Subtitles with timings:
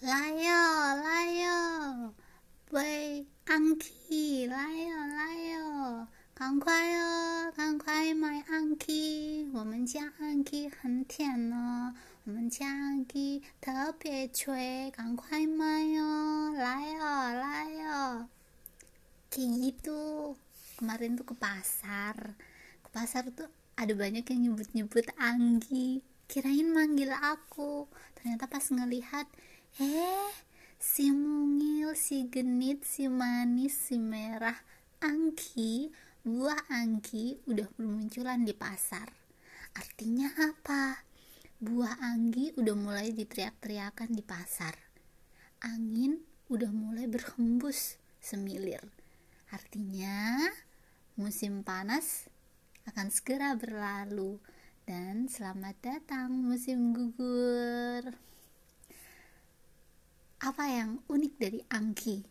[0.00, 0.50] 来哟
[0.96, 2.14] 来哟，
[2.70, 16.98] 喂，Anki 来哟来哟，赶快哦，赶快买 Anki，我们家 Anki 很甜哦，我们家 Anki 特别脆，赶快买哟，来哟
[17.38, 18.28] 来哟。
[19.32, 20.36] Kayak gitu.
[20.76, 22.36] Kemarin tuh ke pasar.
[22.84, 23.48] Ke pasar tuh
[23.80, 26.04] ada banyak yang nyebut-nyebut Anggi.
[26.28, 27.88] Kirain manggil aku.
[28.12, 29.24] Ternyata pas ngelihat
[29.77, 30.33] Eh,
[30.81, 34.57] si mungil, si genit, si manis, si merah,
[35.05, 35.93] angki,
[36.25, 39.05] buah angki udah bermunculan di pasar.
[39.77, 41.05] Artinya apa?
[41.61, 44.73] Buah anggi udah mulai diteriak-teriakan di pasar.
[45.61, 48.81] Angin udah mulai berhembus semilir.
[49.53, 50.41] Artinya
[51.21, 52.25] musim panas
[52.89, 54.41] akan segera berlalu
[54.89, 58.17] dan selamat datang musim gugur
[60.37, 62.21] apa yang unik dari Anggi?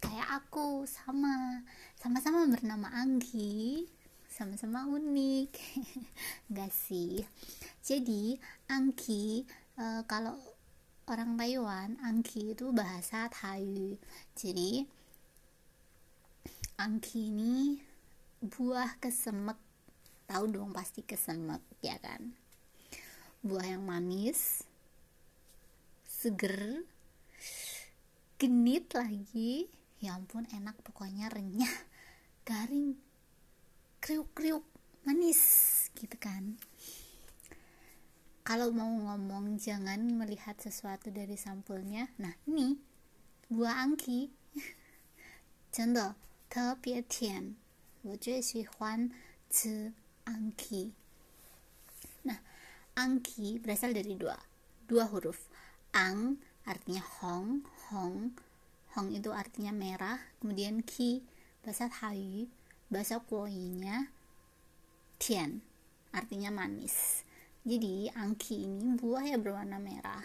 [0.00, 1.64] Kayak aku sama.
[1.96, 3.88] Sama-sama bernama Anggi.
[4.28, 5.50] Sama-sama unik.
[6.52, 7.24] Enggak sih?
[7.80, 8.36] Jadi
[8.68, 9.48] Anggi
[9.80, 10.36] e, kalau
[11.08, 13.96] orang Taiwan Anggi itu bahasa Thai.
[14.36, 14.84] Jadi
[16.76, 17.80] Anggi ini
[18.44, 19.56] buah kesemek.
[20.28, 22.36] Tahu dong pasti kesemek ya kan?
[23.40, 24.68] Buah yang manis
[26.20, 26.84] seger
[28.39, 29.71] genit lagi
[30.03, 31.71] ya ampun enak pokoknya renyah
[32.47, 32.99] garing
[34.03, 34.63] kriuk-kriuk
[35.07, 35.41] manis
[35.95, 36.59] gitu kan
[38.45, 42.77] kalau mau ngomong jangan melihat sesuatu dari sampulnya nah ini
[43.49, 44.35] buah angki
[45.75, 46.15] 真的
[46.49, 47.53] 特别甜
[48.01, 49.11] 我最喜欢
[49.49, 49.91] 吃
[50.23, 50.95] angki
[52.23, 52.39] nah
[52.95, 54.39] angki berasal dari dua
[54.87, 55.51] dua huruf
[55.91, 58.34] ang artinya hong hong.
[58.98, 60.18] Hong itu artinya merah.
[60.42, 61.22] Kemudian ki
[61.62, 62.46] bahasa Thai
[62.90, 64.10] bahasa Koinya
[65.18, 65.62] tian.
[66.10, 67.22] Artinya manis.
[67.62, 70.24] Jadi angki ini buah yang berwarna merah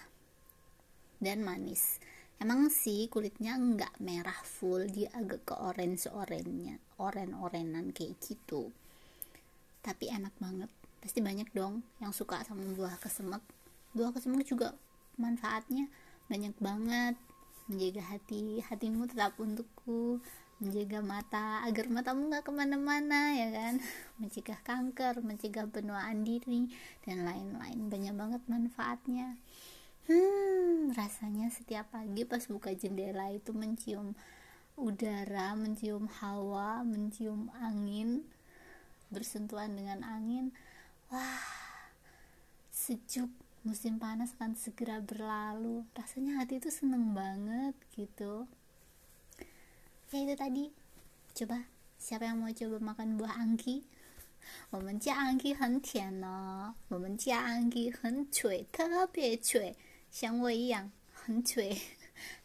[1.22, 2.02] dan manis.
[2.42, 8.74] Emang sih kulitnya enggak merah full dia agak ke orange oranye oren orenan kayak gitu.
[9.86, 10.72] Tapi enak banget.
[11.00, 13.44] Pasti banyak dong yang suka sama buah kesemek.
[13.94, 14.74] Buah kesemek juga
[15.16, 15.88] manfaatnya
[16.26, 17.16] banyak banget
[17.66, 20.22] menjaga hati hatimu tetap untukku
[20.64, 23.84] menjaga mata agar matamu nggak ke mana-mana ya kan?
[24.22, 26.72] Mencegah kanker mencegah penuaan diri
[27.04, 27.92] dan lain-lain.
[27.92, 29.36] Banyak banget manfaatnya.
[30.08, 34.14] Hmm rasanya setiap pagi pas buka jendela itu mencium
[34.78, 38.24] udara mencium hawa mencium angin
[39.12, 40.56] bersentuhan dengan angin.
[41.12, 41.44] Wah
[42.72, 43.32] sejuk
[43.65, 48.49] musim panas akan segera berlalu rasanya hati itu seneng banget gitu
[50.11, 50.65] ya itu tadi
[51.37, 51.69] coba
[52.01, 53.85] siapa yang mau coba makan buah angki
[54.73, 59.77] 我们家 angki 很甜哦，我们家 angki 很脆，特别脆，
[60.11, 61.77] 像我一样很脆，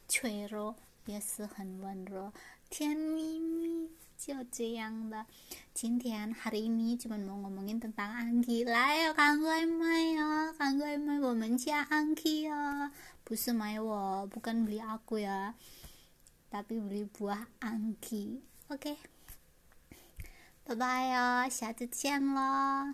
[0.06, 0.76] 脆弱
[1.06, 2.34] 也是很温柔，
[2.70, 3.90] 甜蜜蜜。
[4.18, 5.26] 就这样的
[5.74, 9.99] 今天 hari ini cuma mau ngomongin tentang Anggi lah ya kanggoy mai
[10.70, 12.92] ya kanggoy mai 我们家 Anggi ya
[13.24, 15.58] 不是买我 bukan beli aku ya
[16.54, 18.98] tapi beli buah Anggi oke okay.
[20.70, 22.94] bye bye ya 下次见了